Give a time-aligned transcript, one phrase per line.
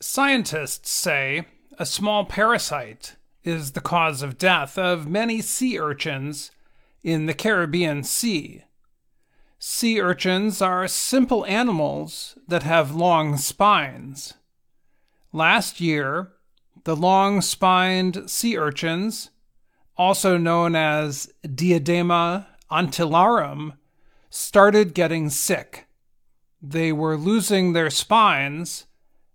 [0.00, 1.44] Scientists say
[1.76, 6.52] a small parasite is the cause of death of many sea urchins
[7.02, 8.62] in the Caribbean Sea.
[9.58, 14.34] Sea urchins are simple animals that have long spines.
[15.32, 16.30] Last year,
[16.84, 19.30] the long spined sea urchins,
[19.96, 23.72] also known as Diadema antillarum,
[24.30, 25.88] started getting sick.
[26.62, 28.84] They were losing their spines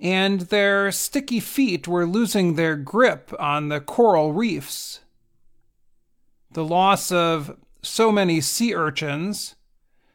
[0.00, 5.00] and their sticky feet were losing their grip on the coral reefs.
[6.52, 9.56] The loss of so many sea urchins,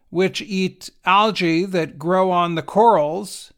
[0.09, 3.53] which eat algae that grow on the corals,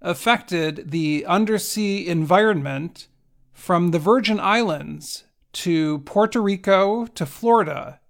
[0.00, 3.08] affected the undersea environment
[3.52, 8.00] from the Virgin Islands to Puerto Rico to Florida.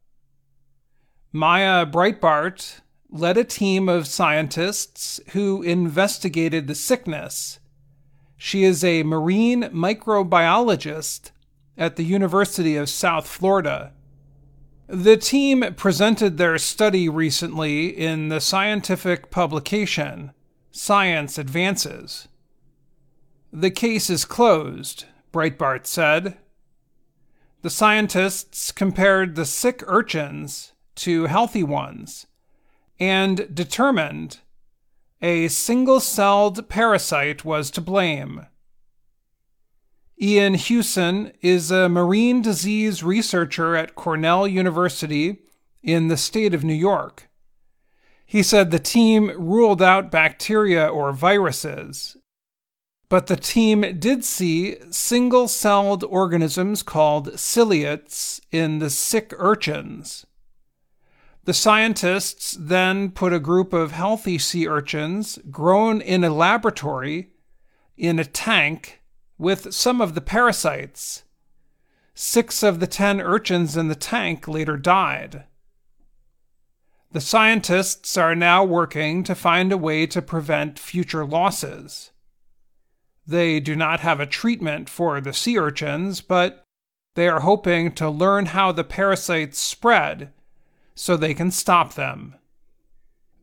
[1.32, 2.80] Mya Breitbart
[3.12, 7.60] led a team of scientists who investigated the sickness.
[8.38, 11.30] She is a marine microbiologist
[11.76, 13.92] at the University of South Florida.
[14.86, 20.32] The team presented their study recently in the scientific publication
[20.70, 22.28] Science Advances.
[23.52, 26.38] The case is closed, Breitbart said.
[27.60, 32.26] The scientists compared the sick urchins to healthy ones
[33.02, 34.38] and determined
[35.20, 38.46] a single celled parasite was to blame.
[40.20, 45.38] Ian Hewson is a marine disease researcher at Cornell University
[45.82, 47.28] in the state of New York.
[48.24, 52.16] He said the team ruled out bacteria or viruses,
[53.08, 60.24] but the team did see single celled organisms called ciliates in the sick urchins.
[61.44, 67.30] The scientists then put a group of healthy sea urchins grown in a laboratory
[67.96, 69.02] in a tank
[69.38, 71.24] with some of the parasites.
[72.14, 75.44] Six of the ten urchins in the tank later died.
[77.10, 82.12] The scientists are now working to find a way to prevent future losses.
[83.26, 86.64] They do not have a treatment for the sea urchins, but
[87.14, 90.32] they are hoping to learn how the parasites spread
[91.02, 92.36] so they can stop them.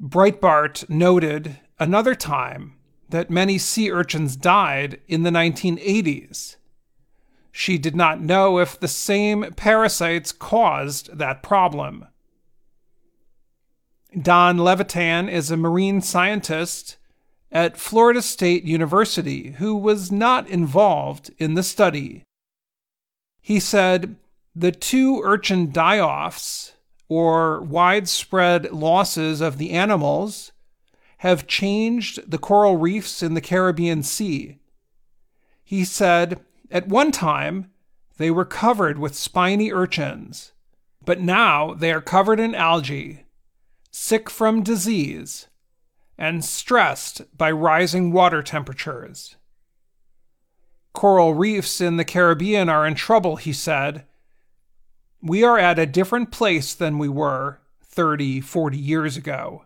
[0.01, 2.75] Breitbart noted another time
[3.09, 6.55] that many sea urchins died in the 1980s.
[7.51, 12.07] She did not know if the same parasites caused that problem.
[14.17, 16.95] Don Levitan is a marine scientist
[17.51, 22.23] at Florida State University who was not involved in the study.
[23.41, 24.15] He said
[24.55, 26.71] the two urchin die offs
[27.09, 30.51] or widespread losses of the animals
[31.17, 34.59] have changed the coral reefs in the Caribbean Sea.
[35.63, 36.39] He said,
[36.71, 37.71] at one time,
[38.17, 40.53] they were covered with spiny urchins,
[41.03, 43.25] but now they are covered in algae,
[43.91, 45.47] sick from disease,
[46.17, 49.35] and stressed by rising water temperatures.
[50.93, 54.05] Coral reefs in the Caribbean are in trouble, he said,
[55.21, 59.65] we are at a different place than we were 30, 40 years ago.